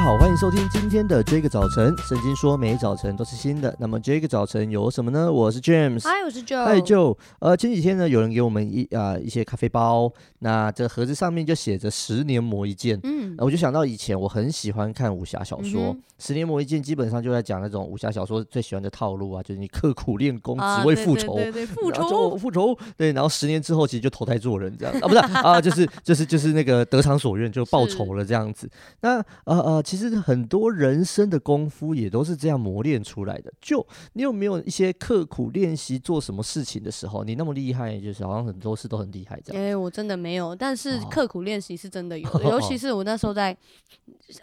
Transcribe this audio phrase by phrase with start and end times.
[0.00, 1.94] 家好，欢迎收听今天的这个早晨。
[2.08, 3.76] 圣经说，每早晨都是新的。
[3.78, 5.30] 那么这个早晨有什么呢？
[5.30, 7.14] 我是 James，嗨，我是 Joe，嗨 Joe。
[7.38, 12.98] 呃，前几天呢，有人给我们一啊、呃、一些咖啡包，那这个盒子上面就写着“十年磨一剑”。
[13.04, 28.66] 嗯，我就想到以前我很喜欢看武侠小说，嗯“十年磨一剑”基本上就在讲那种武侠小说最喜欢的套路啊，就是你刻苦练功，只为复仇，对对对， 复仇，复仇，对，然后十年之后其实就投胎做人这样啊，不是啊，就是就是就是那个得偿所愿，就报仇了这样子。
[29.02, 33.52] 那呃呃，其实很多人生的功夫也都是这样磨练出来的。
[33.60, 39.60] 就你有没有一些刻苦练习做什么事情的时候，你那么厉害，就是好像很多事都很厉害这样？
[39.60, 43.56] 哎、欸，我真的没有，但是刻苦练习是真的有，哦、尤其是我那时候在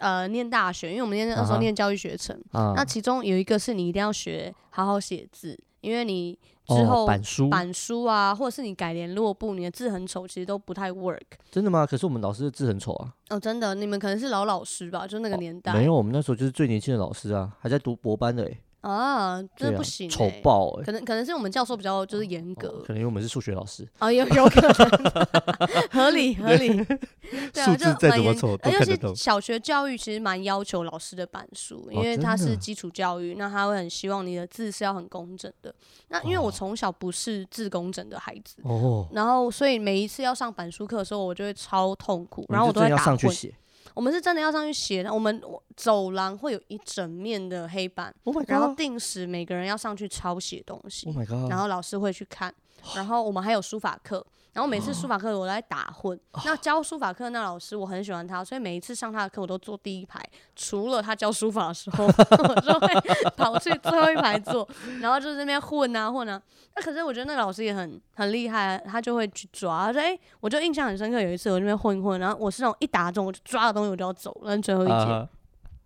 [0.00, 6.38] 呃念大学，因为我们念那时候念教育学程，啊、那其中有一个是你一定要学好好写字，因为你。
[6.68, 11.18] 之后板书板书啊，或者是你改联络簿，你的字很丑，其实都不太 work。
[11.50, 11.86] 真的吗？
[11.86, 13.14] 可是我们老师的字很丑啊。
[13.30, 15.06] 哦，真的，你们可能是老老师吧？
[15.06, 15.72] 就那个年代。
[15.72, 18.60] 哦、没有，我们那时候就是最年轻的老师啊，还在读博班的哎。
[18.80, 20.70] 啊，这不行，丑、啊、爆！
[20.84, 24.72] 可能可能是我们教授比较就是严格、哦，可能因为我们是数学老师啊，有有可能，
[25.90, 26.68] 合 理合理。
[27.52, 29.10] 数字再怎么丑都看得懂。
[29.10, 35.74] 尤其小学教育其实蛮要求老师的板书，因为它是基础教育，那他会很希望你的字是要很工整的。
[36.08, 43.18] 那因为我从小不是字工整的孩子哦，然后所以每一次要上板书课的时候，我就会超痛苦，然后我都会打混。
[43.94, 45.42] 我们是真的要上去写的，我们
[45.76, 52.54] 走廊会有一整面的黑板，oh、然后定时每个人要上去抄写东西，oh、然后老师会去看，
[52.94, 54.24] 然后我们还有书法课。
[54.54, 60.20] 然后每次书法课我都在打混， 那教书法课那老师我很喜欢他，所以每一次上他的课我都坐第一排，
[60.56, 62.88] 除了他教书法的时候， 我就会
[63.36, 64.68] 跑去最后一排坐，
[65.00, 66.42] 然后就在那边混啊混啊。
[66.74, 75.28] 那可是我觉得那个老师也很很厉害，他就会去抓，他说哎，我就印象很深刻，有一次我在那边混一混，然后我是那种一打中我就抓的东西我就要走，了最后一节，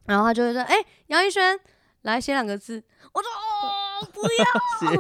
[0.07, 0.75] 然后他就会说哎，
[1.09, 1.59] 杨一轩
[2.03, 2.83] 来写两个字，
[3.13, 4.23] 我说哦 不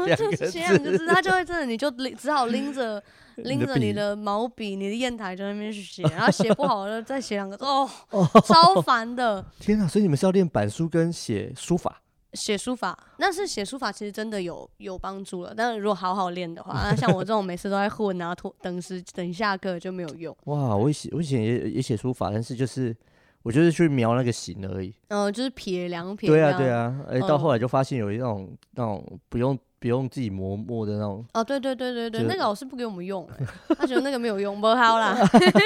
[0.06, 3.02] 要，就写两个字，他就会真的你就拎只好拎着。
[3.36, 7.88] 拎着你的毛笔、你的砚台在那边去写，然后写不好了再写两个字，哦，
[8.44, 9.42] 超烦的。
[9.58, 9.88] 天啊！
[9.88, 12.02] 所以你们是要练板书跟写书法？
[12.34, 15.54] 写书法，那是写书法其实真的有有帮助了。
[15.56, 20.36] 但是如果好好练的话，那像我这种每次都在混啊，拖等时等下课就没有用。
[20.44, 20.76] 哇！
[20.76, 22.96] 我写我以前也也写书法，但是就是
[23.42, 24.94] 我就是去描那个形而已。
[25.08, 26.28] 嗯、呃，就是撇两撇。
[26.28, 27.00] 对啊，对啊。
[27.08, 29.58] 哎，到后来就发现有一种那种不用。
[29.82, 33.28] 不用自己磨墨的那种哦，对对对对对，那个老师不给我们用，
[33.76, 35.18] 他觉得那个没有用，不好啦。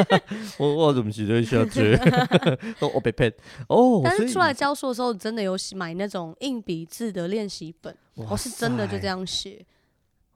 [0.57, 1.99] 我我怎么写都下去，
[2.95, 3.31] 我被骗
[3.69, 4.01] 哦。
[4.03, 9.63] 但是出来教书的时候，真的有买那种硬笔字的练习本，我是真的就这样写。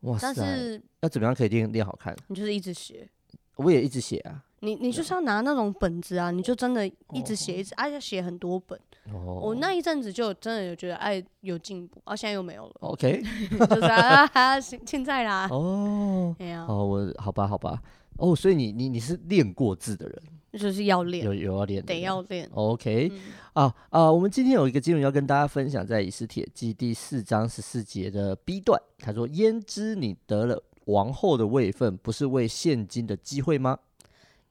[0.01, 0.35] 哇塞！
[0.35, 2.15] 但是要怎么样可以练练好看？
[2.27, 3.09] 你就是一直写，
[3.57, 4.45] 我也一直写啊。
[4.61, 8.79] 你你就是要拿那种本子啊，你就真的一直写，一直而且写很多本。
[9.13, 12.75] 哦，我那一阵子就真的有觉得哎有进步，啊现在又没有了。
[12.81, 13.23] OK，
[13.59, 15.49] 就是啊 现现在啦。
[15.51, 17.83] 哦，哎呀，哦我好吧好吧，
[18.19, 20.23] 哦所以你你你是练过字的人，
[20.53, 22.49] 就是要练，有有要练，得要练。
[22.53, 23.11] OK，
[23.55, 33.79] 啊啊，我们今天有一个经文要跟大家分享，在以斯帖记第四章十四节的 B 段，他说：“焉知你得了王后的位分，不是为现今的机会吗？”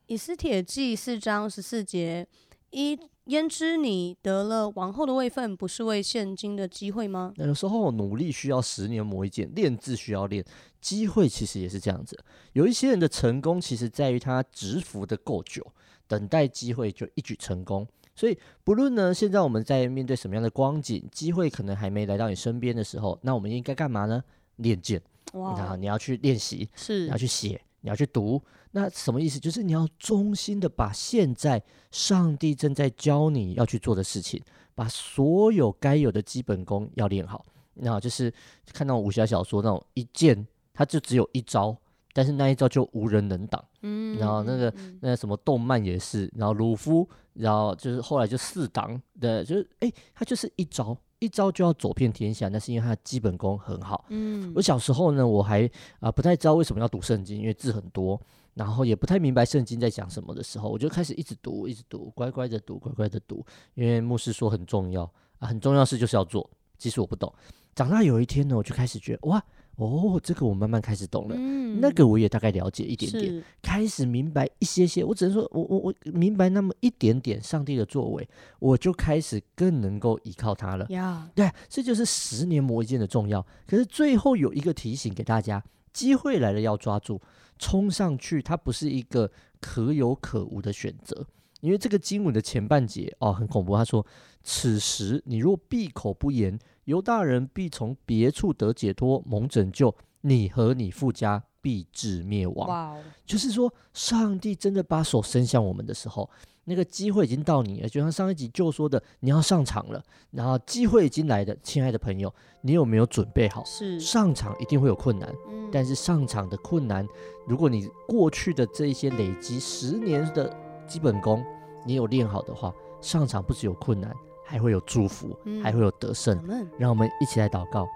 [0.10, 2.28] 以斯帖记四章十四节，
[2.72, 7.32] 一焉知你得了王后的位分，不是为现今的机会吗？
[7.36, 10.44] 有时候努力需要十年磨一剑，练字需要练，
[10.82, 12.18] 机会其实也是这样子。
[12.54, 15.64] 有一些人的成功，其实在于他蛰伏的够久，
[16.08, 17.88] 等待机会就一举成功。
[18.16, 24.24] 所以不论呢，现在我们在面对什么样的光景，机会可能还没来到你身边的时候，那我们应该干嘛呢？
[24.56, 25.00] 练剑。
[25.34, 25.56] 哇！
[25.56, 27.62] 然后你要去练习，是，你要去写。
[27.82, 28.42] 你要去读，
[28.72, 29.40] 那什么意思？
[29.40, 34.42] 就是你要衷心的把现在上帝正在教你要去做的事情，
[34.76, 37.46] 把所有该有的基本功要练好。
[37.76, 38.34] 然后就是
[38.74, 41.76] 看到武侠小说那种一剑，它就只有一招，
[42.12, 43.64] 但是那一招就无人能挡。
[43.82, 50.98] 嗯，然后那个那什么动漫也是，然后鲁夫，然后就是后来就四档的，就是哎，他就是一招。
[51.20, 54.06] 一招就要走遍天下，那是因为他的基本功很好。
[54.10, 58.20] 嗯，我小时候呢，我还啊、呃、不太知道为什么要读圣经，因为字很多，
[58.54, 63.46] 然后也不太明白圣经在讲什么的时候，我就开始一直读，一直读，乖乖的读，乖乖的读，
[63.76, 65.04] 因为牧师说很重要
[65.40, 67.34] 啊，很重要的事就是要做，即使我不懂。
[67.76, 69.44] 长大有一天呢，我就开始觉得哇。
[69.80, 75.04] 哦，这个我慢慢开始懂了，嗯、那个我也大概了解一点点，开始明白一些些。
[75.06, 78.28] 我只能说我我我明白那么一点点上帝的作为，
[78.60, 80.86] 我就开始更能够依靠他了。
[80.90, 83.46] 呀，对，这就是十年磨一剑的重要。
[83.66, 87.22] 可是最后有一个提醒给大家：机会来了要抓住，
[87.58, 89.32] 冲上去，它不是一个
[89.62, 91.26] 可有可无的选择。
[91.62, 94.06] 因为这个经文的前半节哦很恐怖，他说
[94.44, 103.04] ：“此时你若闭口不言，犹大人必从别处得解脱，蒙拯救；你和你父家必至灭亡。” Wow.
[103.26, 106.30] 就是说，上帝真的把手伸向我们的时候，
[106.64, 107.90] 那个机会已经到你了。
[107.90, 110.02] 就像上一集就说的，你要上场了，
[110.32, 113.66] 然后机会已经来的，亲爱的朋友，你有没有准备好？
[113.66, 117.06] 是上场一定会有困难，嗯、但是上场的困难，
[117.46, 120.69] 如果你过去的这一些累积十年的。
[120.90, 121.42] 基本功，
[121.86, 124.12] 你有练好的话，上场不只有困难，
[124.44, 126.38] 还会有祝福，嗯、还会有得胜。
[126.50, 127.88] 嗯、让我们一起来祷告，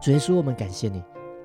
[0.00, 1.02] 主耶稣，我们感谢你，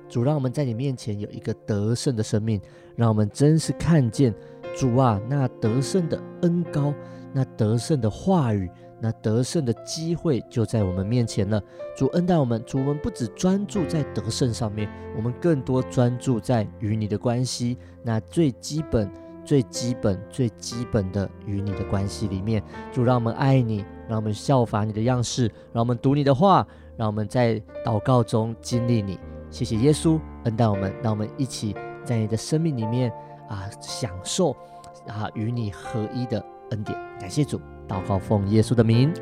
[0.08, 2.60] 主让我们在你面前有一个得胜的生命，
[2.94, 4.32] 让我们真是看见
[4.74, 6.94] 主啊，那得胜的恩高，
[7.32, 8.70] 那得胜的话语，
[9.00, 11.60] 那得胜的机会就在我们面前了。
[11.96, 19.10] 主恩待我们，主我们不只专注在得胜上面，我们更多专注在与你的关系，那最基本。
[19.44, 22.62] 最基本、最基本的与你的关系里面，
[22.92, 26.66] 主让我们爱你，让我们效法你的样式，让我们读你的话，
[26.96, 29.18] 让我们在祷告中经历你。
[29.50, 31.74] 谢谢耶稣恩待我们，让我们一起
[32.04, 33.12] 在你的生命里面
[33.48, 34.56] 啊享受
[35.06, 36.98] 啊与你合一的恩典。
[37.20, 39.12] 感谢主，祷告奉耶稣的名，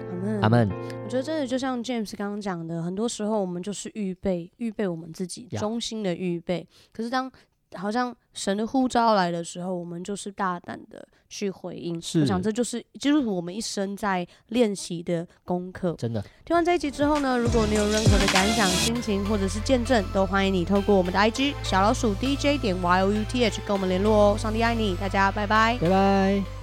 [0.41, 0.75] 阿门 Amen。
[1.05, 6.67] 我觉得真的就像 James 刚刚讲的，很多时候我们就是预备预备我们自己，中心的预备。
[6.93, 7.31] 可是当
[7.77, 12.01] 好像神的呼召来的时候，我们就是大胆的去回应。
[12.01, 15.95] 是我想这就是就是我们一生在练习的功课。
[15.99, 24.37] 真的，听完这一集之后呢，如果你有任何的感想、心情或者是见证，都欢迎你透过我们的 IG 小老鼠 DJ 点 YOUTH 跟我们联络哦。
[24.39, 26.60] 上帝爱你，大家拜拜，拜拜。